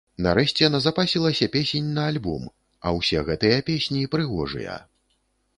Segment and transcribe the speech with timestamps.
[0.25, 2.49] Нарэшце назапасілася песень на альбом,
[2.85, 4.81] а ўсе гэтыя песні прыгожыя.